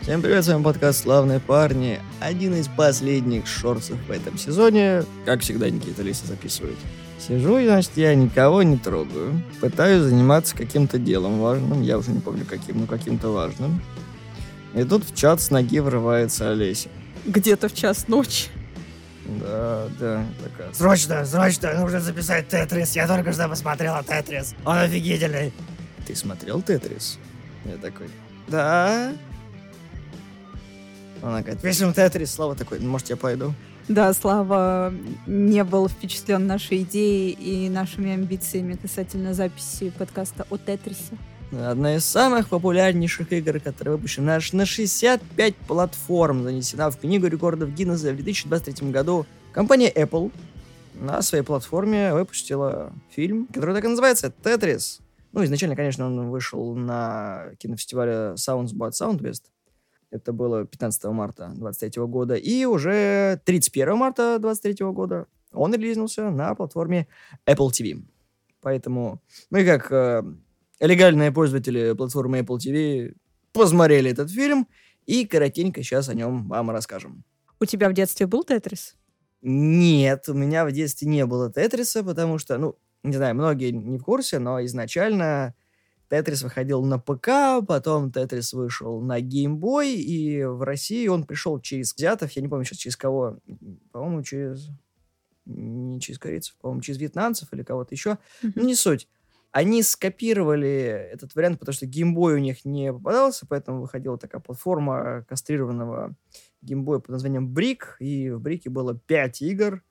[0.00, 1.98] Всем привет, с вами подкаст «Славные парни».
[2.20, 5.02] Один из последних шорцев в этом сезоне.
[5.24, 6.76] Как всегда, Никита Лиса записывает.
[7.18, 9.42] Сижу, и, значит, я никого не трогаю.
[9.60, 11.80] Пытаюсь заниматься каким-то делом важным.
[11.80, 13.82] Я уже не помню каким, но каким-то важным.
[14.74, 16.90] И тут в чат с ноги врывается Олеся.
[17.24, 18.48] Где-то в час ночи.
[19.24, 20.72] Да, да, такая.
[20.74, 22.94] Срочно, срочно, нужно записать Тетрис.
[22.94, 24.54] Я только что посмотрела Тетрис.
[24.66, 25.52] Он офигительный.
[26.06, 27.18] Ты смотрел Тетрис?
[27.64, 28.08] Я такой,
[28.48, 29.12] да.
[31.22, 32.32] Она говорит, пишем Тетрис.
[32.32, 33.54] Слава такой, ну, может, я пойду?
[33.88, 34.94] Да, Слава
[35.26, 41.18] не был впечатлен нашей идеей и нашими амбициями касательно записи подкаста о Тетрисе.
[41.52, 47.74] Одна из самых популярнейших игр, которая выпущена аж на 65 платформ, занесена в Книгу рекордов
[47.74, 49.26] Гиннесса в 2023 году.
[49.52, 50.32] Компания Apple
[50.94, 55.00] на своей платформе выпустила фильм, который так и называется «Тетрис».
[55.34, 59.42] Ну, изначально, конечно, он вышел на кинофестивале Sounds But Soundwest.
[60.12, 62.36] Это было 15 марта 23 года.
[62.36, 67.08] И уже 31 марта 23 года он релизнулся на платформе
[67.46, 68.04] Apple TV.
[68.60, 70.22] Поэтому мы, как э,
[70.78, 73.16] легальные пользователи платформы Apple TV,
[73.52, 74.68] посмотрели этот фильм
[75.04, 77.24] и коротенько сейчас о нем вам расскажем.
[77.58, 78.94] У тебя в детстве был Тетрис?
[79.42, 83.98] Нет, у меня в детстве не было Тетриса, потому что, ну, не знаю, многие не
[83.98, 85.54] в курсе, но изначально
[86.08, 91.94] Тетрис выходил на ПК, потом Тетрис вышел на геймбой, и в России он пришел через
[91.94, 93.38] взятов, я не помню сейчас через кого,
[93.92, 94.68] по-моему, через...
[95.46, 98.16] Не через корейцев, по-моему, через вьетнамцев или кого-то еще.
[98.42, 99.08] Ну, не суть.
[99.52, 105.26] Они скопировали этот вариант, потому что геймбой у них не попадался, поэтому выходила такая платформа
[105.28, 106.16] кастрированного
[106.62, 109.82] геймбоя под названием Брик, и в Брике было 5 игр,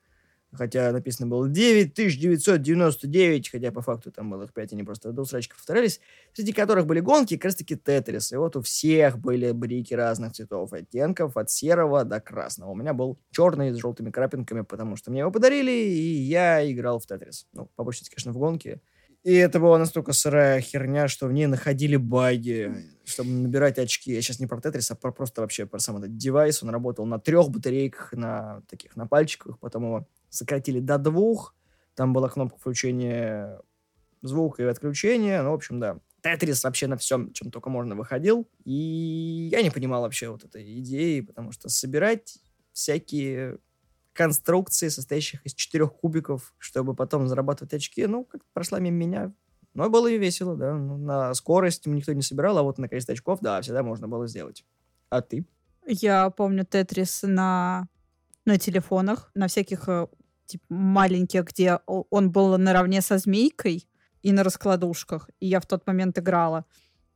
[0.54, 5.58] хотя написано было 9999, хотя по факту там было их 5, они просто до срачков
[5.58, 6.00] повторялись,
[6.32, 8.32] среди которых были гонки, как раз таки Тетрис.
[8.32, 12.70] И вот у всех были брики разных цветов, оттенков, от серого до красного.
[12.70, 16.98] У меня был черный с желтыми крапинками, потому что мне его подарили, и я играл
[16.98, 17.46] в Тетрис.
[17.52, 18.80] Ну, по большей конечно, в гонке.
[19.24, 22.74] И это была настолько сырая херня, что в ней находили баги,
[23.06, 24.12] чтобы набирать очки.
[24.12, 26.62] Я сейчас не про Тетрис, а про просто вообще про сам этот девайс.
[26.62, 31.54] Он работал на трех батарейках, на таких, на пальчиках, потом его сократили до двух.
[31.94, 33.60] Там была кнопка включения
[34.22, 35.42] звука и отключения.
[35.42, 35.98] Ну, в общем, да.
[36.22, 38.48] Тетрис вообще на всем, чем только можно, выходил.
[38.64, 42.38] И я не понимал вообще вот этой идеи, потому что собирать
[42.72, 43.58] всякие
[44.14, 49.32] конструкции, состоящих из четырех кубиков, чтобы потом зарабатывать очки, ну, как прошла мимо меня.
[49.74, 50.74] Но было и весело, да.
[50.74, 54.26] Ну, на скорость никто не собирал, а вот на количество очков, да, всегда можно было
[54.26, 54.64] сделать.
[55.10, 55.44] А ты?
[55.86, 57.88] Я помню Тетрис на,
[58.46, 60.06] на телефонах, на всяких э,
[60.46, 63.88] типа, маленьких, где он был наравне со змейкой
[64.22, 65.30] и на раскладушках.
[65.40, 66.64] И я в тот момент играла.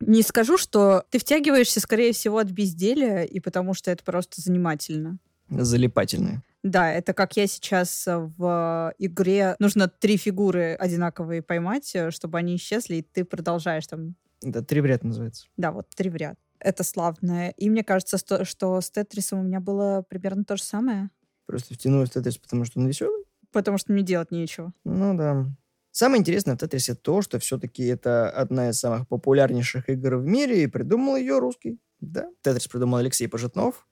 [0.00, 5.18] Не скажу, что ты втягиваешься, скорее всего, от безделия, и потому что это просто занимательно.
[5.50, 6.42] Залипательные.
[6.62, 9.56] Да, это как я сейчас в игре...
[9.58, 14.16] Нужно три фигуры одинаковые поймать, э, чтобы они исчезли, и ты продолжаешь там...
[14.42, 15.46] Это три в ряд называется.
[15.56, 16.36] Да, вот три в ряд.
[16.60, 17.50] Это славное.
[17.50, 21.10] И мне кажется, что, что с Тетрисом у меня было примерно то же самое.
[21.48, 23.24] Просто втянулась в Тетрис, потому что он веселый?
[23.52, 24.74] Потому что мне делать нечего.
[24.84, 25.46] Ну да.
[25.92, 30.62] Самое интересное в Тетрисе то, что все-таки это одна из самых популярнейших игр в мире,
[30.62, 31.80] и придумал ее русский.
[32.00, 33.88] Да, Тетрис придумал Алексей Пожитнов.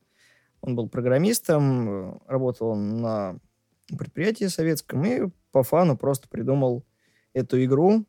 [0.61, 3.39] Он был программистом, э, работал на
[3.97, 6.84] предприятии советском и по фану просто придумал
[7.33, 8.05] эту игру.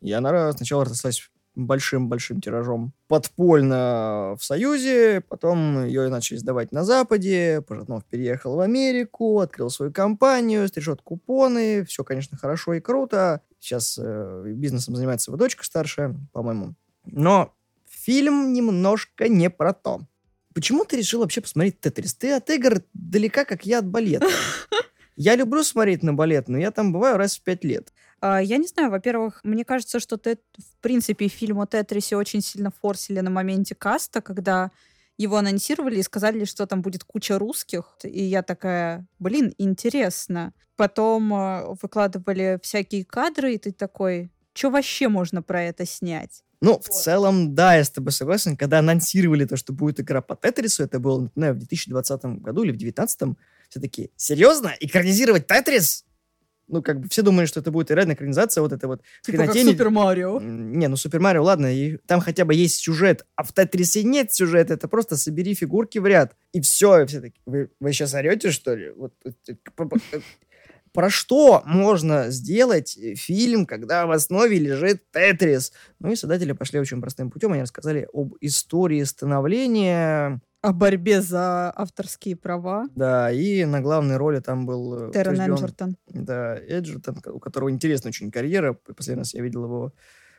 [0.00, 7.62] И она сначала разослась большим-большим тиражом подпольно в Союзе, потом ее начали сдавать на Западе,
[7.66, 13.42] Пожитнов переехал в Америку, открыл свою компанию, стрижет купоны, все, конечно, хорошо и круто.
[13.60, 16.74] Сейчас э, бизнесом занимается его дочка старшая, по-моему.
[17.04, 17.54] Но
[17.88, 20.00] фильм немножко не про то.
[20.54, 22.14] Почему ты решил вообще посмотреть Тетрис?
[22.14, 24.26] Ты от игр далека, как я от балета.
[25.16, 27.92] Я люблю смотреть на балет, но я там бываю раз в пять лет.
[28.22, 32.40] А, я не знаю, во-первых, мне кажется, что ты, в принципе, фильм о Тетрисе очень
[32.40, 34.70] сильно форсили на моменте каста, когда
[35.18, 37.84] его анонсировали и сказали, что там будет куча русских.
[38.04, 40.54] И я такая, блин, интересно.
[40.76, 46.44] Потом э, выкладывали всякие кадры, и ты такой, что вообще можно про это снять?
[46.60, 48.56] Ну, в целом, да, я с тобой согласен.
[48.56, 52.70] Когда анонсировали то, что будет игра по Тетрису, это было, например, в 2020 году или
[52.70, 53.36] в 2019,
[53.68, 54.72] все таки серьезно?
[54.78, 56.04] Экранизировать Тетрис?
[56.72, 59.02] Ну, как бы все думали, что это будет реально экранизация, вот это вот...
[59.20, 60.40] Типа как Супер Марио.
[60.40, 64.32] Не, ну Супер Марио, ладно, и там хотя бы есть сюжет, а в Тетрисе нет
[64.32, 68.14] сюжета, это просто собери фигурки в ряд, и все, и все таки вы, вы сейчас
[68.14, 68.90] орете, что ли?
[68.90, 69.12] Вот,
[70.92, 75.72] про что можно сделать фильм, когда в основе лежит Тетрис?
[75.98, 77.52] Ну и создатели пошли очень простым путем.
[77.52, 82.86] Они рассказали об истории становления О борьбе за авторские права.
[82.94, 85.96] да, и на главной роли там был э, Террен Эджертон.
[86.06, 88.72] Да, Эджертон, у которого интересная очень карьера.
[88.72, 89.92] Последний раз я видел его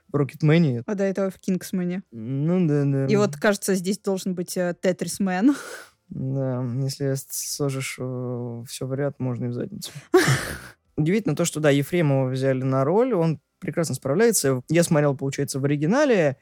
[0.07, 0.83] в Рокетмене.
[0.85, 2.03] А до этого в Кингсмане.
[2.11, 3.05] Ну да, да.
[3.07, 5.55] И вот, кажется, здесь должен быть э, Тетрисмен.
[6.09, 9.89] Да, если сложишь все в ряд, можно и в задницу.
[10.95, 14.61] Удивительно то, что, да, Ефремова взяли на роль, он прекрасно справляется.
[14.69, 16.37] Я смотрел, получается, в оригинале,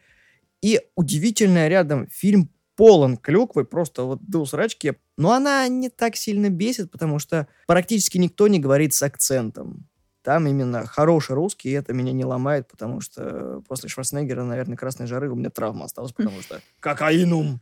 [0.61, 2.49] и удивительно рядом фильм
[2.81, 4.95] полон клюквы, просто вот до усрачки.
[5.15, 9.87] Но она не так сильно бесит, потому что практически никто не говорит с акцентом.
[10.23, 15.05] Там именно хороший русский, и это меня не ломает, потому что после Шварценеггера, наверное, «Красной
[15.05, 17.61] жары» у меня травма осталась, потому что кокаинум.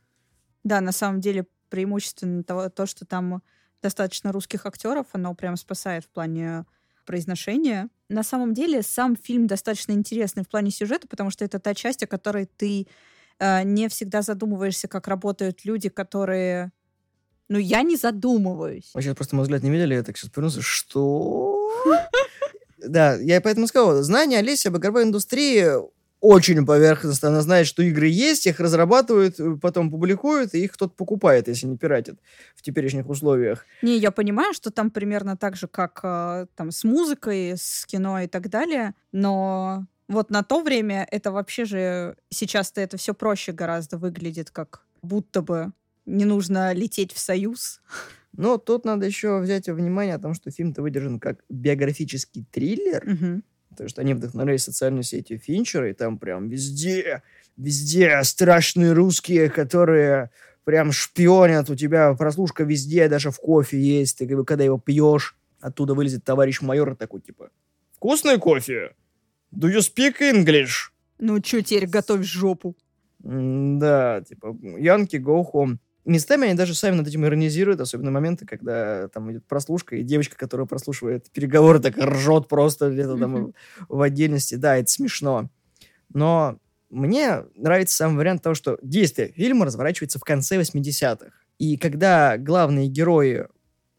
[0.63, 3.43] Да, на самом деле преимущественно того, то, что там
[3.81, 6.63] достаточно русских актеров, оно прям спасает в плане
[7.05, 7.89] произношения.
[8.07, 12.03] На самом деле сам фильм достаточно интересный в плане сюжета, потому что это та часть,
[12.03, 12.87] о которой ты
[13.39, 16.71] не всегда задумываешься, как работают люди, которые...
[17.47, 18.91] Ну, я не задумываюсь.
[18.93, 20.61] Вы сейчас просто мой взгляд не видели, я так сейчас повернулся.
[20.61, 21.71] Что?
[22.77, 25.65] Да, я поэтому сказал, знание Олеси об игровой индустрии
[26.21, 27.29] очень поверхностно.
[27.29, 31.67] Она знает, что игры есть, их разрабатывают, э, потом публикуют, и их кто-то покупает, если
[31.67, 32.19] не пиратит
[32.55, 33.65] в теперешних условиях.
[33.81, 38.19] Не, я понимаю, что там примерно так же, как э, там с музыкой, с кино
[38.19, 43.53] и так далее, но вот на то время это вообще же сейчас-то это все проще
[43.53, 45.71] гораздо выглядит, как будто бы
[46.05, 47.81] не нужно лететь в Союз.
[48.35, 53.03] Но тут надо еще взять во внимание о том, что фильм-то выдержан как биографический триллер,
[53.05, 53.43] Мгм.
[53.69, 57.21] потому что они вдохновлялись социальной сетью Финчера, и там прям везде,
[57.57, 60.31] везде страшные русские, которые
[60.63, 65.93] прям шпионят, у тебя прослушка везде, даже в кофе есть, ты когда его пьешь, оттуда
[65.93, 67.49] вылезет товарищ майор такой, типа,
[67.95, 68.93] вкусный кофе?
[69.51, 70.91] Do you speak English?
[71.19, 72.75] Ну, чё теперь, готовь жопу.
[73.23, 75.77] М, Да, типа, Янки, go home.
[76.05, 80.35] Местами они даже сами над этим иронизируют, особенно моменты, когда там идет прослушка, и девочка,
[80.37, 83.53] которая прослушивает переговоры, так ржет просто где-то там Мгм.
[83.89, 84.55] в отдельности.
[84.55, 85.49] Да, это смешно.
[86.13, 86.57] Но
[86.89, 91.31] мне нравится сам вариант того, что действие фильма разворачивается в конце 80-х.
[91.59, 93.45] И когда главные герои,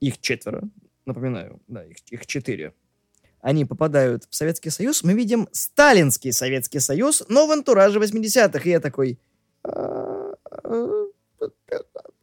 [0.01, 0.63] их четверо,
[1.05, 2.73] напоминаю, да, их, их четыре,
[3.41, 8.61] они попадают в Советский Союз, мы видим сталинский Советский Союз, но в антураже 80-х.
[8.65, 9.19] И я такой...
[9.65, 10.33] «А,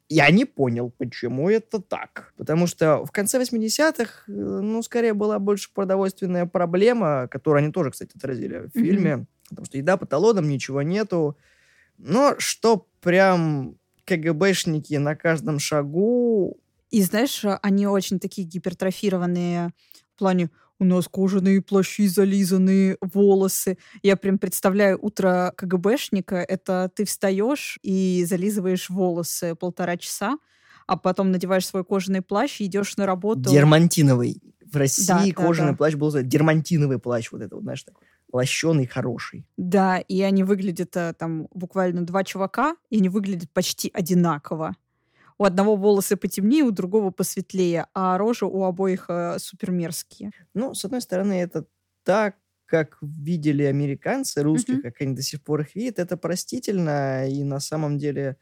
[0.10, 2.34] Я не понял, почему это так.
[2.38, 7.92] Потому что в конце 80-х, э, ну, скорее была больше продовольственная проблема, которую они тоже,
[7.92, 9.26] кстати, отразили в фильме.
[9.50, 11.36] Потому что еда по талонам, ничего нету.
[11.98, 13.76] Но что прям
[14.06, 16.58] КГБшники на каждом шагу...
[16.90, 19.72] И знаешь, они очень такие гипертрофированные
[20.16, 23.78] в плане у нас кожаные плащи, зализанные волосы.
[24.04, 26.36] Я прям представляю утро КГБшника.
[26.38, 30.38] Это ты встаешь и зализываешь волосы полтора часа,
[30.86, 33.50] а потом надеваешь свой кожаный плащ и идешь на работу.
[33.50, 34.42] Дермантиновый.
[34.66, 35.78] В России Да, да, кожаный да.
[35.78, 37.32] плащ был дермантиновый плащ.
[37.32, 39.46] Вот это вот, знаешь, такой лощеный, хороший.
[39.58, 44.76] Да, и они выглядят э, там буквально два чувака, и они выглядят почти одинаково.
[45.40, 50.32] У одного волосы потемнее, у другого посветлее, а рожи у обоих э, супермерзкие.
[50.54, 51.66] Ну, с одной стороны, это
[52.04, 52.36] так,
[52.66, 54.82] как видели американцы русских, Мгм.
[54.82, 58.38] как они до сих пор их видят, это простительно, и на самом деле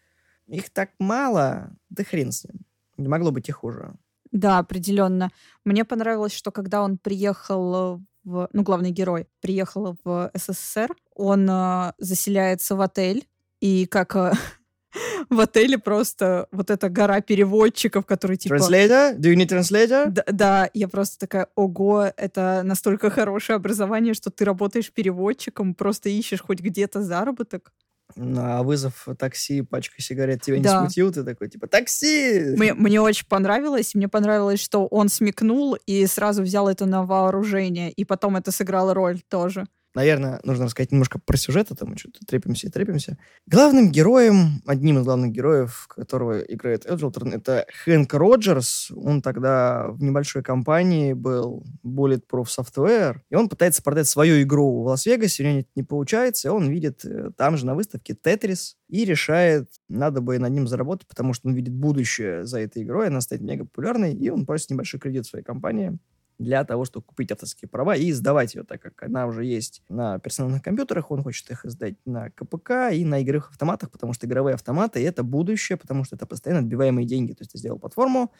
[0.47, 2.61] их так мало, да хрен с ним.
[2.97, 3.93] Не могло быть и хуже.
[4.31, 5.29] Да, определенно.
[5.65, 8.49] Мне понравилось, что когда он приехал в...
[8.53, 13.27] Ну, главный герой приехал в СССР, он э, заселяется в отель,
[13.59, 14.31] и как э,
[15.29, 18.55] в отеле просто вот эта гора переводчиков, которые типа...
[18.55, 19.17] Translator?
[19.17, 20.09] Do you need translator?
[20.09, 26.09] Да, да, я просто такая, ого, это настолько хорошее образование, что ты работаешь переводчиком, просто
[26.09, 27.71] ищешь хоть где-то заработок.
[28.15, 30.81] Ну, А вызов такси, пачка сигарет тебя не Да.
[30.81, 31.11] смутил?
[31.11, 32.53] Ты такой, типа, такси!
[32.55, 33.95] Мне, мне очень понравилось.
[33.95, 37.91] Мне понравилось, что он смекнул и сразу взял это на вооружение.
[37.91, 39.65] И потом это сыграло роль тоже.
[39.95, 43.17] Наверное, нужно рассказать немножко про сюжет, а то мы что-то трепимся и трепимся.
[43.47, 48.91] Главным героем, одним из главных героев, которого играет Эджелтон, это Хэнк Роджерс.
[48.93, 54.87] Он тогда в небольшой компании был Bulletproof Software, и он пытается продать свою игру в
[54.87, 58.75] Лас-Вегасе, у него это не получается, и он видит э, там же на выставке Тетрис
[58.89, 63.07] и решает, надо бы над ним заработать, потому что он видит будущее за этой игрой,
[63.07, 65.97] она станет мега популярной, и он просит небольшой кредит своей компании
[66.37, 70.19] для того, чтобы купить авторские права и издавать ее, так как она уже есть на
[70.19, 74.55] персональных компьютерах, он хочет их издать на КПК и на игровых автоматах, потому что игровые
[74.55, 77.33] автоматы— это будущее, потому что это постоянно отбиваемые деньги.
[77.33, 78.31] То есть ты сделал платформу,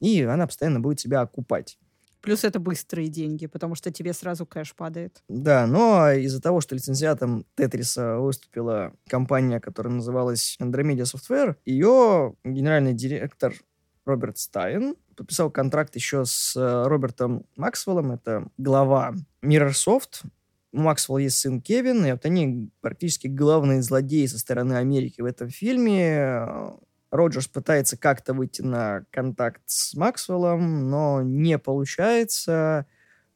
[0.00, 1.78] и она постоянно будет себя окупать.
[2.22, 5.22] Плюс это быстрые деньги, потому что тебе сразу кэш падает.
[5.28, 12.94] Да, но из-за того, что лицензиатом Тетриса выступила компания, которая называлась Andromeda Software, ее генеральный
[12.94, 13.52] директор
[14.04, 20.24] Роберт Стайн подписал контракт еще с э, Робертом Максвеллом, это глава Mirrorsoft.
[20.72, 25.26] У Максвелла есть сын Кевин, и вот они практически главные злодеи со стороны Америки в
[25.26, 26.46] этом фильме.
[27.10, 32.86] Роджерс пытается как-то выйти на контакт с Максвеллом, но не получается.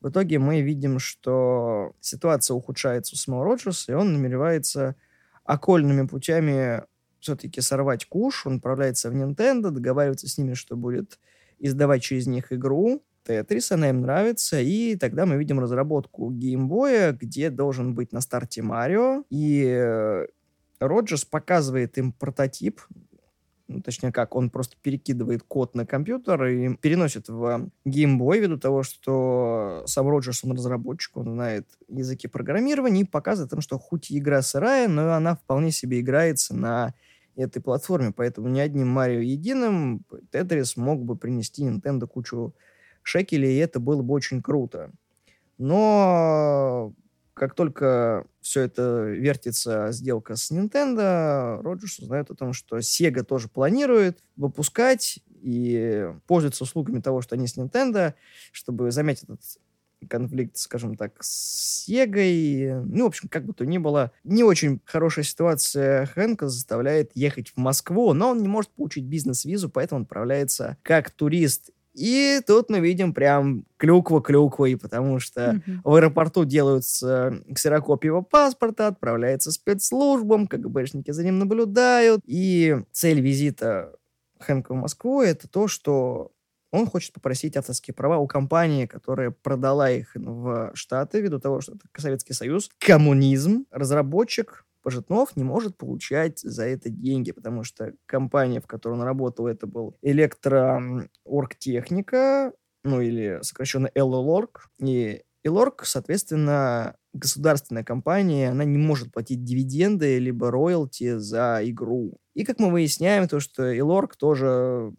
[0.01, 4.97] В итоге мы видим, что ситуация ухудшается у самого Роджерса, и он намеревается
[5.45, 6.83] окольными путями
[7.21, 8.47] все-таки сорвать куш.
[8.47, 11.19] Он отправляется в Nintendo, договаривается с ними, что будет
[11.59, 13.03] издавать через них игру.
[13.25, 18.63] Тетрис, она им нравится, и тогда мы видим разработку геймбоя, где должен быть на старте
[18.63, 20.27] Марио, и э,
[20.79, 22.81] Роджерс показывает им прототип,
[23.69, 28.85] ну, точнее как, он просто перекидывает код на компьютер и переносит в геймбой ввиду того,
[28.85, 34.43] что сам Роджерс, он разработчик, он знает языки программирования и показывает им, что хоть игра
[34.43, 36.95] сырая, но она вполне себе играется на
[37.37, 42.55] этой платформе, поэтому ни одним Марио единым Тетрис мог бы принести Nintendo кучу
[43.03, 44.91] шекелей, и это было бы очень круто.
[45.59, 46.93] Но
[47.35, 53.49] как только все это вертится, сделка с Nintendo, Роджерс узнает о том, что Sega тоже
[53.49, 58.15] планирует выпускать и пользуется услугами того, что они с Nintendo,
[58.53, 59.43] чтобы заметить этот
[60.09, 62.83] конфликт, скажем так, с Сегой.
[62.85, 67.51] Ну, в общем, как бы то ни было, не очень хорошая ситуация Хэнка заставляет ехать
[67.51, 72.69] в Москву, но он не может получить бизнес-визу, поэтому он отправляется как турист и тут
[72.69, 75.79] мы видим прям клюква клюквой, потому что mm-hmm.
[75.83, 82.21] в аэропорту делаются ксерокопии его паспорта, отправляется спецслужбам, КГБшники за ним наблюдают.
[82.27, 83.95] И цель визита
[84.41, 86.33] Хэнка в Москву— это то, что
[86.77, 91.75] он хочет попросить авторские права у компании, которая продала их в Штаты, ввиду того, что
[91.75, 98.61] это Советский Союз, коммунизм, разработчик Пожитнов не может получать за это деньги, потому что компания,
[98.61, 102.53] в которой он работал, это был электрооргтехника,
[102.85, 110.53] ну или сокращенно Эллорг, и Элорг, соответственно, государственная компания, она не может платить дивиденды либо
[110.53, 112.19] роялти за игру.
[112.35, 114.93] И как мы выясняем, то, что Элорг тоже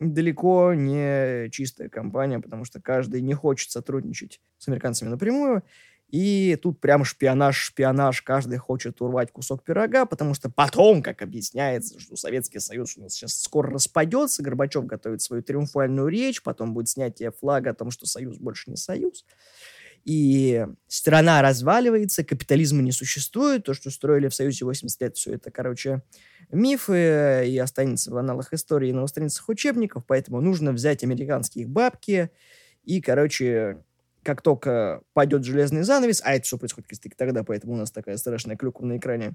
[0.00, 5.62] далеко не чистая компания, потому что каждый не хочет сотрудничать с американцами напрямую.
[6.10, 11.98] И тут прям шпионаж, шпионаж, каждый хочет урвать кусок пирога, потому что потом, как объясняется,
[11.98, 16.88] что Советский Союз у нас сейчас скоро распадется, Горбачев готовит свою триумфальную речь, потом будет
[16.88, 19.24] снятие флага о том, что Союз больше не Союз.
[20.04, 25.50] И страна разваливается, капитализма не существует, то, что строили в Союзе 80 лет, все это,
[25.50, 26.02] короче,
[26.50, 32.30] мифы, и останется в аналах истории на страницах учебников, поэтому нужно взять американские бабки
[32.84, 33.82] и, короче,
[34.22, 38.16] как только пойдет железный занавес, а это все происходит как тогда, поэтому у нас такая
[38.18, 39.34] страшная клюква на экране,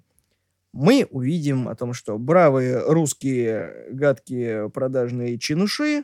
[0.71, 6.03] мы увидим о том, что бравые русские гадкие продажные чинуши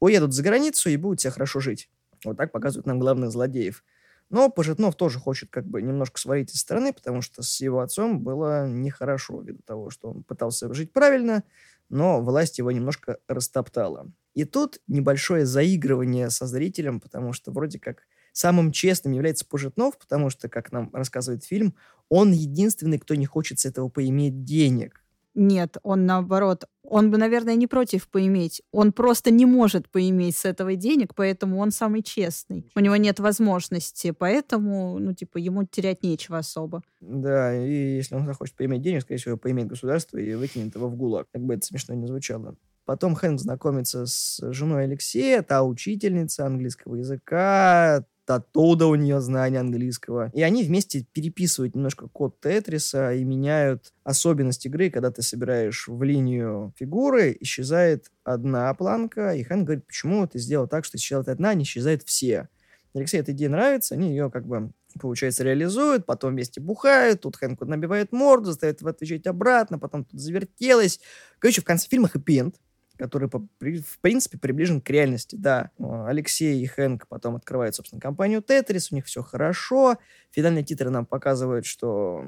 [0.00, 1.88] уедут за границу и будут себя хорошо жить.
[2.24, 3.84] Вот так показывают нам главных злодеев.
[4.30, 8.20] Но Пожитнов тоже хочет как бы немножко сварить из стороны, потому что с его отцом
[8.20, 11.44] было нехорошо ввиду того, что он пытался жить правильно,
[11.90, 14.10] но власть его немножко растоптала.
[14.34, 20.30] И тут небольшое заигрывание со зрителем, потому что вроде как самым честным является Пужетнов, потому
[20.30, 21.74] что, как нам рассказывает фильм,
[22.08, 25.01] он единственный, кто не хочет с этого поиметь денег.
[25.34, 26.64] Нет, он наоборот.
[26.82, 28.62] Он бы, наверное, не против поиметь.
[28.70, 32.70] Он просто не может поиметь с этого денег, поэтому он самый честный.
[32.74, 36.82] У него нет возможности, поэтому, ну, типа, ему терять нечего особо.
[37.00, 40.96] Да, и если он захочет поиметь денег, скорее всего, поимеет государство и выкинет его в
[40.96, 41.28] ГУЛАГ.
[41.32, 42.56] Как бы это смешно не звучало.
[42.84, 50.30] Потом Хэнк знакомится с женой Алексея, та учительница английского языка, оттуда у нее знания английского.
[50.34, 56.02] И они вместе переписывают немножко код Тетриса и меняют особенность игры, когда ты собираешь в
[56.02, 61.50] линию фигуры, исчезает одна планка, и Хэн говорит, почему ты сделал так, что исчезает одна,
[61.50, 62.48] а не исчезает все.
[62.94, 67.64] Алексею эта идея нравится, они ее как бы получается, реализуют, потом вместе бухают, тут Хэнку
[67.64, 71.00] набивает морду, заставит его отвечать обратно, потом тут завертелось.
[71.38, 72.56] Короче, в конце фильма хэппи-энд
[72.96, 75.36] который, в принципе, приближен к реальности.
[75.36, 79.96] Да, Алексей и Хэнк потом открывают, собственно, компанию Тетрис, у них все хорошо.
[80.30, 82.24] Финальные титры нам показывают, что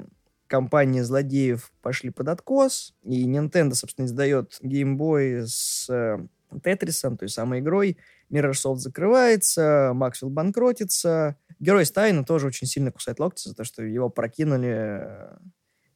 [0.47, 6.19] компании злодеев пошли под откос, и Nintendo, собственно, издает Game Boy с э,
[6.63, 7.97] Тетрисом, той самой игрой.
[8.29, 11.37] Mirrorsoft закрывается, Максвелл банкротится.
[11.59, 15.37] Герой Стайна тоже очень сильно кусает локти за то, что его прокинули, э,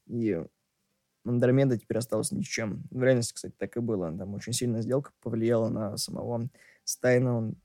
[0.07, 0.41] и
[1.25, 2.83] Андромеда теперь осталась ни с чем.
[2.91, 4.15] В реальности, кстати, так и было.
[4.17, 6.49] Там очень сильная сделка повлияла на самого
[6.83, 7.37] Стайна.
[7.37, 7.55] Он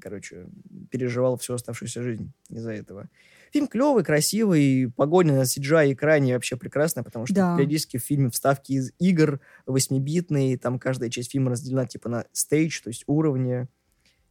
[0.00, 0.46] короче,
[0.90, 3.08] переживал всю оставшуюся жизнь из-за этого.
[3.52, 7.56] Фильм клевый, красивый, погоня на CGI экране вообще прекрасная, потому что Да.
[7.56, 12.82] периодически в фильме вставки из игр восьмибитные, там каждая часть фильма разделена типа на стейдж,
[12.82, 13.68] то есть уровни,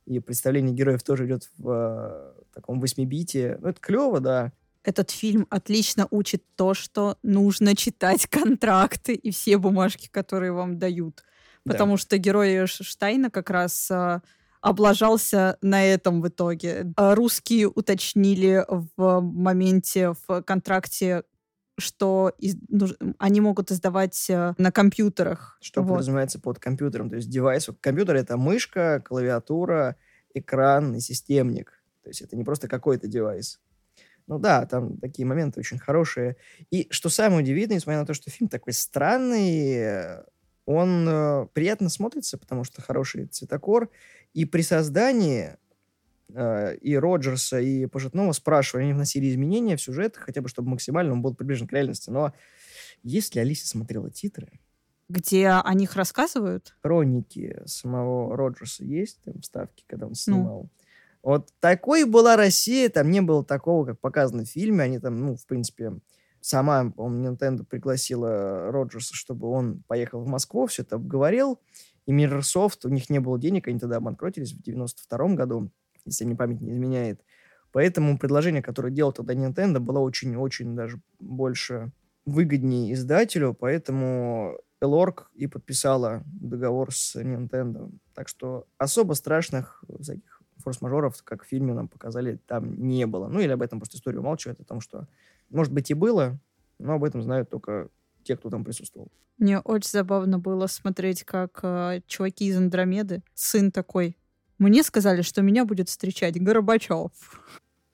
[0.06, 1.70] и представление героев тоже идет в
[2.38, 3.58] э, таком восьмибите.
[3.62, 4.52] Ну, это клево, да.
[4.86, 11.24] Этот фильм отлично учит то, что нужно читать контракты и все бумажки, которые вам дают.
[11.66, 11.72] Да.
[11.74, 14.22] Потому что герой Штайна как раз а,
[14.62, 16.94] облажался на этом в итоге.
[16.98, 18.64] А Русские уточнили
[18.96, 21.24] в моменте в контракте,
[21.80, 25.58] что из- нуж- они могут издавать э, на компьютерах.
[25.62, 25.90] Что Вот.
[25.90, 27.10] подразумевается под компьютером.
[27.10, 27.68] То есть девайс.
[27.82, 29.96] Компьютер— это мышка, клавиатура,
[30.34, 31.74] экран и системник.
[32.04, 33.60] То есть это не просто какой-то девайс.
[34.28, 36.38] Ну да, там такие моменты очень хорошие.
[36.72, 40.24] И что самое удивительное, несмотря на то, что фильм такой странный,
[40.66, 43.90] он э, приятно смотрится, потому что хороший цветокор.
[44.34, 45.58] И при создании
[46.34, 51.14] э, и Роджерса, и Пожитного спрашивали, они вносили изменения в сюжет, хотя бы чтобы максимально
[51.14, 52.10] он был приближен к реальности.
[52.10, 52.34] Но
[53.04, 54.60] если Алиса смотрела титры,
[55.10, 56.76] Где о них рассказывают?
[56.82, 60.70] хроники самого Роджерса есть там вставки, когда он Ну.
[61.26, 64.84] Вот такой была Россия, там не было такого, как показано в фильме.
[64.84, 65.94] Они там, ну, в принципе,
[66.40, 71.60] сама, по-моему, Nintendo пригласила Роджерса, чтобы он поехал в Москву, все это обговорил.
[72.06, 75.72] И Microsoft, у них не было денег, они тогда обанкротились в 92 году,
[76.06, 77.22] если мне память не изменяет.
[77.72, 81.92] Поэтому предложение, которое делал тогда Nintendo, было очень-очень даже больше
[82.28, 87.92] выгоднее издателю, поэтому Элорг и подписала договор с Nintendo.
[88.14, 90.35] Так что особо страшных всяких
[90.66, 93.28] форс-мажоров, как в фильме нам показали, там не было.
[93.28, 95.08] Ну или об этом просто история умалчивает, о том, что,
[95.50, 96.38] может быть, и было,
[96.80, 97.90] но об этом знают только
[98.24, 99.10] те, кто там присутствовал.
[99.38, 104.18] Мне очень забавно было смотреть, как э, чуваки из Андромеды, сын такой,
[104.58, 107.12] мне сказали, что меня будет встречать Горбачев.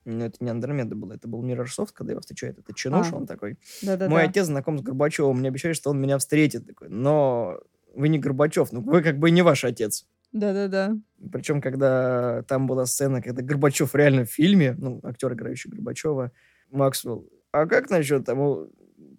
[0.05, 2.57] Но это не Андромеда было, это был Миррорсофт, когда его встречает.
[2.57, 3.15] Это Чинуш, А.
[3.15, 3.57] он такой.
[3.81, 4.09] Да-да-да.
[4.09, 6.67] Мой отец знаком с Горбачевым, мне обещали, что он меня встретит.
[6.67, 7.59] Такой, но
[7.93, 10.07] вы не Горбачев, ну вы как бы не ваш отец.
[10.32, 10.98] Да-да-да.
[11.32, 16.32] Причем, когда там была сцена, когда Горбачев реально в фильме, ну, актер, играющий Горбачева,
[16.72, 18.70] Максвелл, а как насчет тому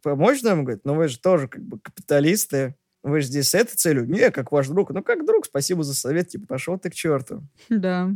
[0.03, 0.65] помочь нам?
[0.65, 2.75] Говорит, ну вы же тоже как бы капиталисты.
[3.03, 4.07] Вы же здесь с этой целью?
[4.09, 4.91] Не, как ваш друг.
[4.91, 6.29] Ну, как друг, спасибо за совет.
[6.29, 7.43] Типа, пошел ты к черту.
[7.69, 8.11] Да.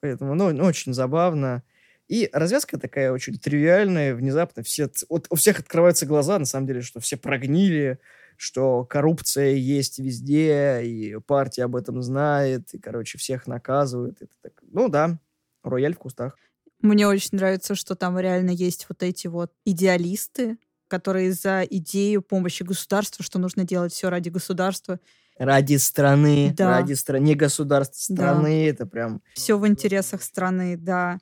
[0.00, 1.62] Поэтому, ну, ну, очень забавно.
[2.08, 4.90] И развязка такая очень тривиальная, внезапно все...
[5.08, 8.00] Вот у всех открываются глаза, на самом деле, что все прогнили,
[8.42, 14.20] что коррупция есть везде, и партия об этом знает, и, короче, всех наказывают.
[14.20, 15.20] Это так, ну да,
[15.62, 16.36] рояль в кустах.
[16.80, 22.64] Мне очень нравится, что там реально есть вот эти вот идеалисты, которые за идею помощи
[22.64, 24.98] государству, что нужно делать все ради государства,
[25.38, 26.68] Ради страны, Да.
[26.80, 28.22] ради страны, не государства, Да.
[28.34, 29.22] страны, это прям...
[29.34, 31.18] все в интересах страны, да.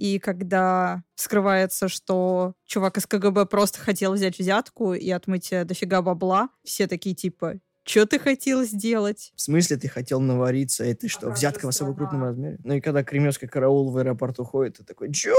[0.00, 6.48] И когда скрывается, что чувак из КГБ просто хотел взять взятку и отмыть дофига бабла,
[6.64, 9.30] все такие типа, что ты хотел сделать?
[9.36, 10.84] В смысле ты хотел навариться?
[10.84, 12.56] Это что, взятка в особо крупном размере?
[12.64, 15.34] Ну и когда кремлевский караул в аэропорт уходит, ты такой, чё?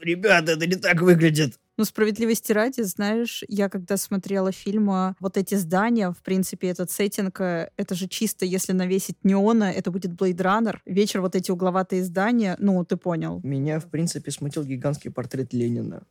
[0.00, 1.58] Ребята, это не так выглядит.
[1.78, 6.90] Ну, справедливости ради, знаешь, я когда смотрела фильм, а, вот эти здания, в принципе, этот
[6.90, 10.78] сеттинг, э, это же чисто, если навесить неона, это будет Blade Runner.
[10.86, 13.40] Вечер вот эти угловатые здания, ну, ты понял.
[13.42, 16.02] Меня, в принципе, смутил гигантский портрет Ленина.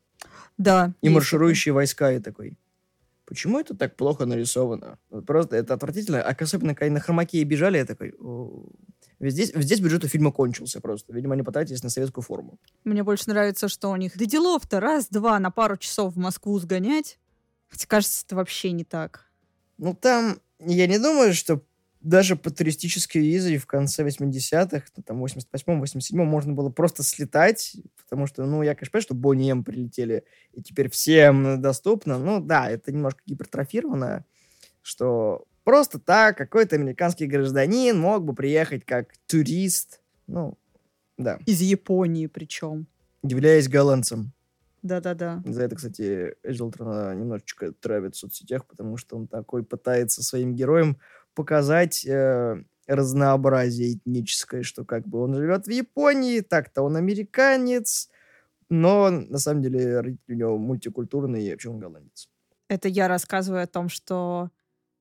[0.57, 0.93] Да.
[1.01, 2.57] И марширующие войска, и такой.
[3.25, 4.99] Почему это так плохо нарисовано?
[5.09, 6.21] Вот просто это отвратительно.
[6.21, 8.13] А особенно, когда на хромаке бежали, я такой...
[8.19, 8.67] «О».
[8.87, 11.13] Ведь Здесь, здесь бюджет у фильма кончился просто.
[11.13, 12.59] Видимо, они потратились на советскую форму.
[12.83, 17.17] Мне больше нравится, что у них да делов-то раз-два на пару часов в Москву сгонять.
[17.69, 19.25] Хотя, кажется, это вообще не так.
[19.77, 21.61] Ну, там, я не думаю, что
[22.01, 27.75] даже по туристической визе в конце 80-х, ну, там, 88-м, 87-м можно было просто слетать,
[27.97, 30.23] потому что, ну, я, конечно, понимаю, что Бонни М прилетели,
[30.53, 32.19] и теперь всем доступно.
[32.19, 34.23] Ну, да, это немножко гипертрофировано,
[34.83, 40.57] что просто так какой-то американский гражданин мог бы приехать как турист, ну,
[41.17, 42.87] да, Из Японии причем.
[43.23, 44.31] являясь голландцем.
[44.81, 45.41] Да-да-да.
[45.45, 50.99] За это, кстати, Эджелтрона немножечко травит в соцсетях, потому что он такой пытается своим героям
[51.33, 58.09] показать э, разнообразие этническое, что как бы он живет в Японии, так-то он американец,
[58.69, 62.29] но на самом деле родители у него мультикультурные, и вообще он голландец.
[62.67, 64.51] Это я рассказываю о том, что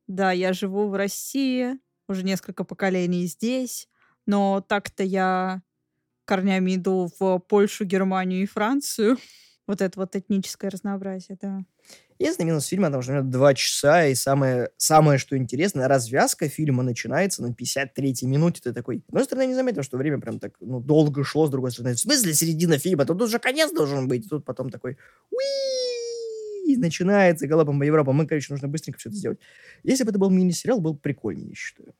[0.06, 3.88] да, я живу в России, уже несколько поколений здесь,
[4.26, 5.62] но так-то я
[6.24, 9.16] корнями иду в Польшу, Германию и Францию.
[9.66, 11.64] Вот это вот этническое разнообразие, да.
[12.18, 16.50] Единственный минус фильма, потому что у него два часа, и самое, самое, что интересно, развязка
[16.50, 18.60] фильма начинается на 53-й минуте.
[18.62, 21.50] Ты такой, с одной стороны, не заметил, что время прям так ну, долго шло, с
[21.50, 24.26] другой стороны, в смысле середина фильма, тут уже конец должен быть.
[24.26, 24.98] И тут потом такой,
[25.30, 25.93] уи
[26.64, 28.10] и начинается галопом по Европе.
[28.12, 29.38] Мы, короче, нужно быстренько все это сделать.
[29.82, 31.94] Если бы это был мини-сериал, был прикольнее, я считаю.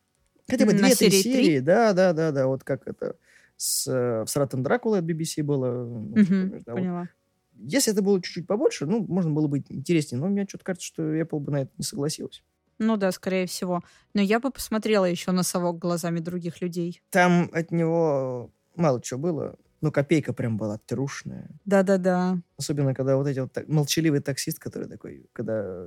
[0.49, 3.17] Хотя бы две-три серии да, да, да, да, вот как это
[3.57, 5.85] с, э, с Ратом Дракула от BBC было.
[5.85, 7.09] ну, Мгм, помнишь, да, вот поняла.
[7.57, 10.21] если это было чуть-чуть побольше, ну, можно было быть интереснее.
[10.21, 12.43] Но мне что-то кажется, что Apple бы на это не согласилась.
[12.79, 13.83] Ну да, скорее всего.
[14.15, 17.01] Но я бы посмотрела еще на совок глазами других людей.
[17.11, 19.57] Там от него мало чего было.
[19.85, 21.51] Ну, копейка прям была трушная.
[21.67, 22.39] Да-да-да.
[22.57, 25.87] Особенно, когда вот эти вот так- молчаливый таксист, который такой, когда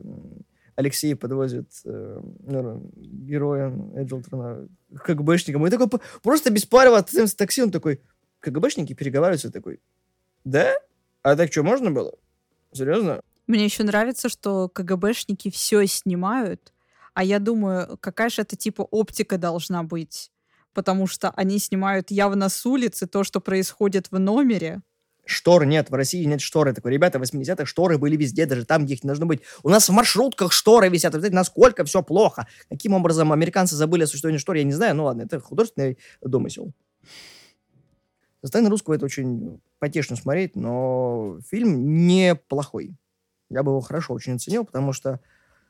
[0.75, 5.89] Алексей подвозит э, ну, героя Эджелтрона к КГБшникам, и такой
[6.21, 8.03] просто без от с такси, он такой,
[8.39, 9.79] КГБшники переговариваются, такой,
[10.43, 10.75] да?
[11.23, 12.13] А так что, можно было?
[12.71, 13.21] Серьезно?
[13.47, 16.71] Мне еще нравится, что КГБшники все снимают,
[17.15, 20.31] а я думаю, какая же это типа оптика должна быть.
[20.77, 24.83] Потому что они снимают явно с улицы то, что происходит в номере.
[25.25, 26.71] Штор нет, в России нет шторы.
[26.71, 29.41] Такой, ребята, в 80-х шторы были везде, даже там, где их не должно быть.
[29.63, 31.13] У нас в маршрутках шторы висят.
[31.15, 32.45] Вы знаете, насколько все плохо.
[32.69, 34.93] Каким образом американцы забыли о существовании штор, я не знаю.
[34.93, 36.71] Ну ладно, это художественный домысел.
[38.41, 42.95] Со стороны русского это очень потешно смотреть, но фильм неплохой.
[43.49, 45.21] Я бы его хорошо очень оценил, потому что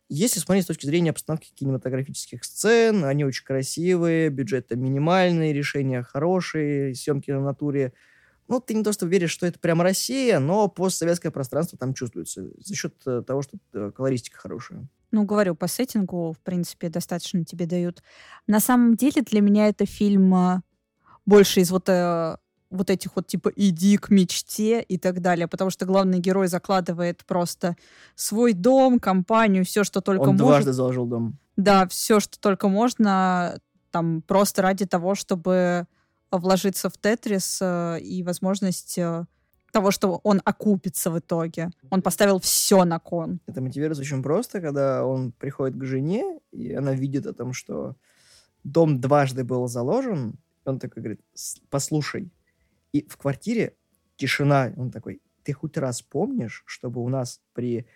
[0.09, 6.95] если смотреть с точки зрения постановки кинематографических сцен, они очень красивые, бюджет минимальный, решения хорошие,
[6.95, 7.93] съемки на натуре.
[8.47, 12.49] Ну, ты не то, что веришь, что это прям Россия, но постсоветское пространство там чувствуется
[12.57, 14.87] за счет э, того, что э, колористика хорошая.
[15.11, 18.01] Ну, говорю, по сеттингу, в принципе, достаточно тебе дают.
[18.45, 20.61] На самом деле, для меня это фильм а,
[21.25, 22.37] больше из вот, э,
[22.69, 27.23] вот этих вот типа «иди к мечте» и так далее, потому что главный герой закладывает
[27.25, 27.75] просто
[28.15, 30.39] свой дом, компанию, все, что только Он может.
[30.45, 31.37] дважды заложил дом.
[31.55, 33.59] Да, все, что только можно,
[33.91, 35.85] там просто ради того, чтобы
[36.31, 39.25] вложиться в Тетрис э, и возможность э,
[39.71, 41.69] того, что он окупится в итоге.
[41.89, 43.39] Он поставил все на кон.
[43.47, 47.95] Это мотивируется очень просто, когда он приходит к жене, и она видит о том, что
[48.65, 50.31] дом дважды был заложен.
[50.65, 52.29] и Он такой говорит, «С- послушай,
[52.99, 53.75] и в квартире
[54.15, 54.73] тишина.
[54.77, 57.87] Он такой, ты хоть раз помнишь, чтобы у нас при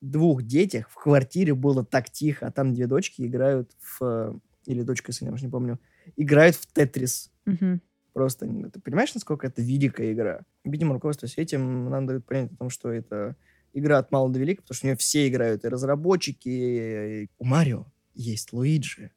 [0.00, 4.02] двух детях в квартире было так тихо, а там две дочки играют в...
[4.02, 4.32] э,
[4.66, 5.78] Или дочка, если я уже не помню,
[6.16, 7.32] играют в Тетрис.
[7.46, 7.80] Мгм.
[8.12, 10.40] Просто, ты понимаешь, насколько это великая игра?
[10.64, 13.36] Видимо, руководствуясь этим, нам дают понять о том, что это
[13.72, 16.48] игра от мала до велика, потому что у нее все играют, и разработчики.
[16.48, 19.12] и У Марио есть Луиджи,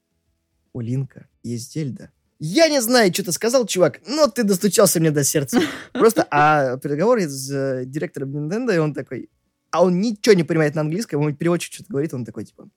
[0.73, 2.11] у Линка есть Зельда.
[2.43, 5.61] Я не знаю, что ты сказал, чувак, но ты достучался мне до сердца.
[5.93, 9.29] Просто, а переговор с э, директором Nintendo, и он такой,
[9.69, 12.67] а он ничего не понимает на английском, ему переводчик что-то говорит, он такой, типа,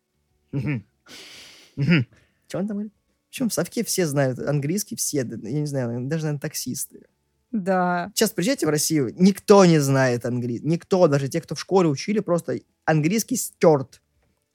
[2.47, 2.93] что он там говорит?
[3.31, 7.07] Причем в Совке все знают английский, все, я не знаю, даже, наверное, таксисты.
[7.51, 8.13] Да.
[8.15, 10.69] Сейчас приезжайте в Россию, никто не знает английский.
[10.69, 14.03] Никто, даже те, кто в школе учили, просто английский стерт.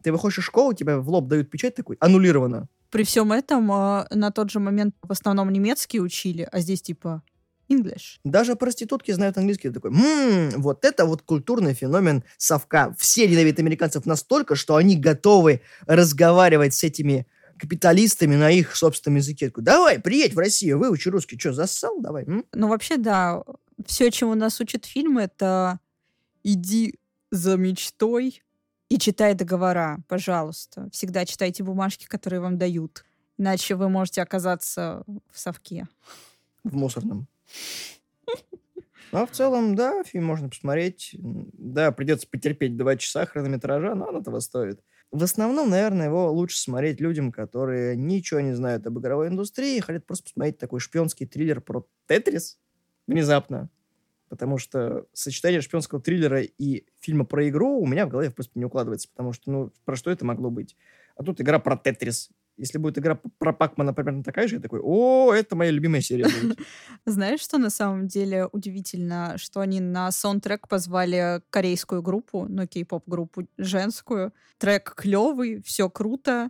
[0.03, 2.69] Ты выходишь из школы, тебе в лоб дают печать такой, аннулировано.
[2.89, 7.23] При всем этом э, на тот же момент в основном немецкий учили, а здесь типа
[7.69, 8.17] English.
[8.23, 9.69] Даже проститутки знают английский.
[9.69, 12.95] Ты такой, «М, вот это вот культурный феномен совка.
[12.97, 17.27] Все ненавидят американцев настолько, что они готовы разговаривать с этими
[17.59, 19.47] капиталистами на их собственном языке.
[19.47, 21.37] Такой, давай, приедь в Россию, выучи русский.
[21.37, 21.99] Что, зассал?
[22.01, 22.23] Давай.
[22.23, 23.43] м?» Ну, вообще, да,
[23.85, 25.79] все, чему нас учит фильм, это
[26.43, 26.95] иди
[27.31, 28.41] за мечтой
[28.89, 30.89] и читай договора, пожалуйста.
[30.91, 33.05] Всегда читайте бумажки, которые вам дают.
[33.37, 35.87] Иначе вы можете оказаться в совке.
[36.63, 37.27] в мусорном.
[39.11, 41.15] Ну, а в целом, да, фильм можно посмотреть.
[41.17, 44.81] Да, придется потерпеть два часа хронометража, но оно того стоит.
[45.11, 49.81] В основном, наверное, его лучше смотреть людям, которые ничего не знают об игровой индустрии и
[49.81, 52.59] хотят просто посмотреть такой шпионский триллер про Тетрис
[53.07, 53.69] внезапно.
[54.29, 58.65] Потому что сочетание шпионского триллера и фильма про игру у меня в голове просто не
[58.65, 59.09] укладывается.
[59.09, 60.77] Потому что, ну, про что это могло быть?
[61.15, 62.29] А тут игра про Тетрис.
[62.55, 66.25] Если будет игра про Пакмана примерно такая же, я такой, о, это моя любимая серия
[66.25, 66.59] будет.
[67.05, 73.47] Знаешь, что на самом деле удивительно, что они на саундтрек позвали корейскую группу, ну, кей-поп-группу
[73.57, 74.33] женскую.
[74.57, 76.49] Трек клевый, все круто,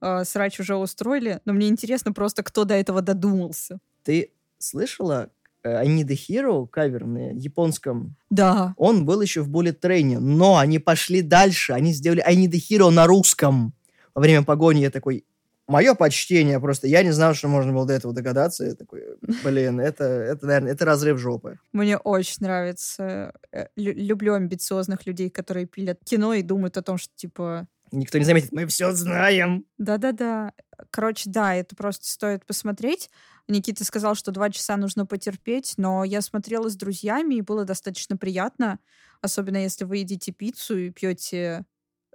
[0.00, 3.78] э, срач уже устроили, но мне интересно просто, кто до этого додумался.
[4.02, 5.30] Ты слышала
[5.66, 8.16] I Need a Hero кавер на японском?
[8.30, 11.72] Да, Он был еще в Bullet Train, но они пошли дальше.
[11.72, 13.72] Они сделали I Need a Hero на русском.
[14.14, 15.24] Во время погони я такой,
[15.68, 16.86] мое почтение просто.
[16.86, 18.64] Я не знал, что можно было до этого догадаться.
[18.64, 19.02] Я такой,
[19.44, 21.58] блин, это, это, наверное, это разрыв жопы.
[21.72, 23.32] Мне очень нравится.
[23.52, 28.18] э, лю- Люблю амбициозных людей, которые пилят кино и думают о том, что типа Никто
[28.18, 29.64] не заметит, мы все знаем.
[29.78, 30.52] Да-да-да.
[30.90, 33.10] Короче, да, это просто стоит посмотреть.
[33.48, 38.16] Никита сказал, что два часа нужно потерпеть, но я смотрела с друзьями, и было достаточно
[38.16, 38.78] приятно,
[39.20, 41.64] особенно если вы едите пиццу и пьете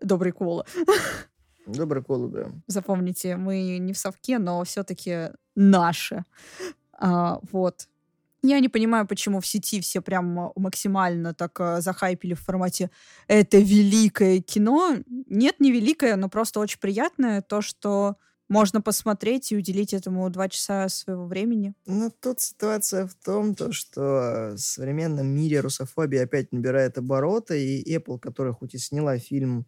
[0.01, 0.65] добрый кола.
[1.67, 2.51] Добрый колу, да.
[2.67, 6.25] Запомните, мы не в совке, но все-таки наши.
[6.93, 7.87] А, вот.
[8.43, 12.89] Я не понимаю, почему в сети все прям максимально так а, захайпили в формате
[13.27, 14.95] «это великое кино».
[15.27, 18.17] Нет, не великое, но просто очень приятное то, что
[18.51, 21.73] можно посмотреть и уделить этому два часа своего времени.
[21.85, 27.97] Но тут ситуация в том, то, что в современном мире русофобия опять набирает обороты, и
[27.97, 29.65] Apple, которая хоть и сняла фильм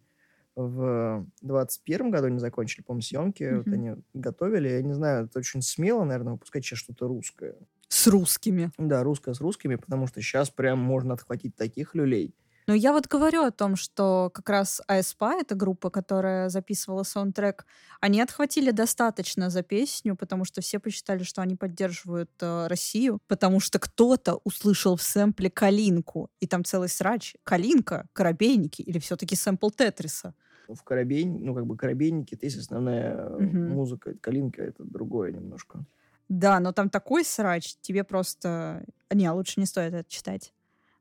[0.56, 3.72] в 21 году, не закончили, по-моему, съемки, вот Мгм.
[3.72, 7.56] они готовили, я не знаю, это очень смело, наверное, выпускать сейчас что-то русское.
[7.88, 8.70] С русскими.
[8.76, 12.34] Да, русское с русскими, потому что сейчас прям можно отхватить таких люлей.
[12.66, 17.66] Но я вот говорю о том, что как раз АСПА, эта группа, которая записывала саундтрек,
[18.00, 23.60] они отхватили достаточно за песню, потому что все посчитали, что они поддерживают э, Россию, потому
[23.60, 27.34] что кто-то услышал в сэмпле «Калинку», и там целый срач.
[27.44, 30.34] «Калинка», «Коробейники» или все-таки сэмпл Тетриса?
[30.66, 33.74] В корабейн, ну, как бы корабейники, это есть основная э, Мгм.
[33.74, 35.84] музыка, калинка это другое немножко.
[36.30, 38.82] Да, но там такой срач, тебе просто...
[39.12, 40.54] Не, лучше не стоит это читать.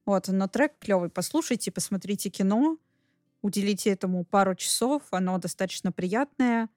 [0.06, 1.10] Вот, но трек клевый.
[1.10, 2.78] Послушайте, посмотрите кино,
[3.42, 6.70] уделите этому пару часов, оно достаточно приятное,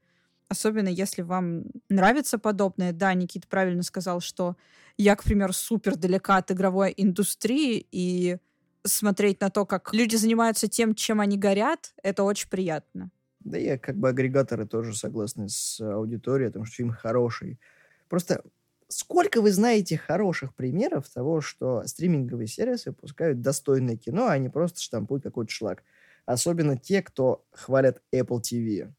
[0.48, 2.92] особенно если вам нравится подобное.
[2.92, 4.56] Да, Никита правильно сказал, что
[4.96, 8.38] я, к примеру, супер далека от игровой индустрии, и
[8.84, 13.10] смотреть на то, как люди занимаются тем, чем они горят, это очень приятно.
[13.40, 17.60] Да и как бы агрегаторы тоже согласны с аудиторией, о том, что фильм хороший.
[18.08, 18.42] Просто
[18.88, 24.80] сколько вы знаете хороших примеров того, что стриминговые сервисы выпускают достойное кино, а не просто
[24.80, 25.82] штампуют какой-то шлак.
[26.24, 28.92] Особенно те, кто хвалят Apple TV.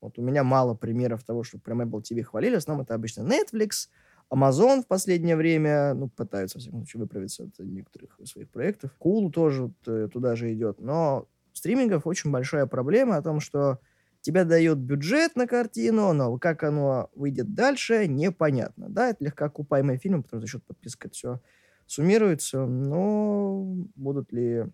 [0.00, 2.54] Вот у меня мало примеров того, что прям Apple TV хвалили.
[2.54, 3.88] В основном это обычно Netflix,
[4.30, 8.90] Amazon в последнее время, ну, пытаются, во всяком случае, выправиться от некоторых своих проектов.
[9.00, 10.80] Hulu тоже вот, э, туда же идет.
[10.80, 13.78] Но стримингов очень большая проблема о том, что
[14.24, 18.88] тебе дают бюджет на картину, но как оно выйдет дальше, непонятно.
[18.88, 21.40] Да, это легко окупаемый фильм, потому что за счет подписки это все
[21.86, 24.64] суммируется, но будут ли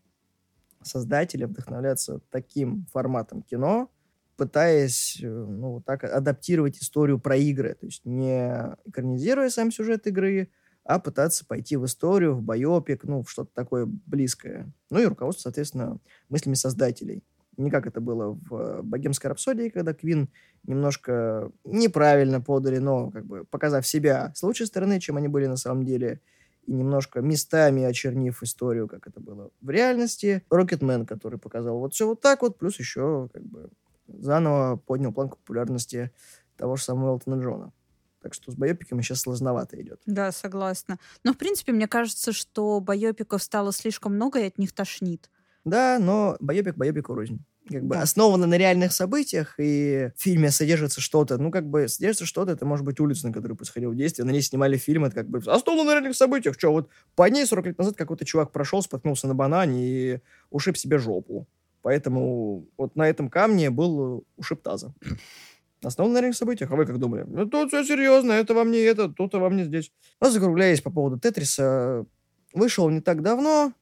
[0.83, 3.91] создатели вдохновляться таким форматом кино,
[4.37, 10.07] пытаясь, э, ну, вот так адаптировать историю про игры, то есть не экранизируя сам сюжет
[10.07, 10.49] игры,
[10.85, 14.73] а пытаться пойти в историю, в байопик, ну, в что-то такое близкое.
[14.91, 17.25] Ну и руководство, соответственно, мыслями создателей.
[17.61, 20.31] Не как это было в э, «Богемской рапсодии», когда Квин
[20.65, 25.57] немножко неправильно подали, но как бы показав себя с лучшей стороны, чем они были на
[25.57, 26.21] самом деле,
[26.67, 30.43] и немножко местами очернив историю, как это было в реальности.
[30.51, 33.71] Рокетмен, который показал вот все вот так вот, плюс еще как бы
[34.07, 36.13] заново поднял планку популярности
[36.57, 37.73] того же самого Элтона Джона.
[38.23, 40.01] Так что с байопиками сейчас сложновато идет.
[40.07, 40.99] Да, согласна.
[41.25, 45.31] Но, в принципе, мне кажется, что байопиков стало слишком много, и от них тошнит.
[45.65, 47.45] Да, но байопик байопику рознь.
[47.71, 48.03] Как бы Да.
[48.03, 51.39] основано на реальных событиях, и в фильме содержится что-то.
[51.39, 54.27] Ну, как бы содержится что-то, это может быть улица, на которой происходило действие.
[54.27, 56.57] На ней снимали фильм, это как бы основано на реальных событиях.
[56.59, 60.77] Что, вот по ней 40 лет назад какой-то чувак прошел, споткнулся на банане и ушиб
[60.77, 61.47] себе жопу.
[61.83, 64.93] Поэтому вот на этом камне был ушиб таза.
[65.83, 66.71] Основано на реальных событиях.
[66.71, 67.25] А вы как думали?
[67.27, 69.91] Ну, тут все серьезно, это вам не это, тут, а вам не здесь.
[70.21, 72.05] Но закругляясь по поводу Тетриса,
[72.53, 73.73] вышел не так давно,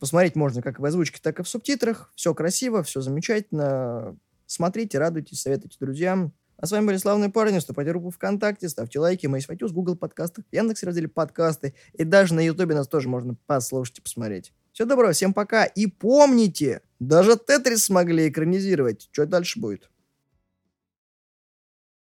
[0.00, 2.10] Посмотреть можно как в озвучке, так и в субтитрах.
[2.16, 4.16] Все красиво, все замечательно.
[4.46, 6.32] Смотрите, радуйтесь, советуйте друзьям.
[6.56, 7.58] А с вами были славные парни.
[7.58, 9.26] Вступайте в группу ВКонтакте, ставьте лайки.
[9.26, 11.74] Мы есть в iTunes, Google подкастах, Яндекс разделе подкасты.
[11.92, 14.52] И даже на Ютубе нас тоже можно послушать и посмотреть.
[14.72, 15.64] Всего доброго, всем пока.
[15.64, 19.08] И помните, даже Тетрис смогли экранизировать.
[19.12, 19.90] Что дальше будет?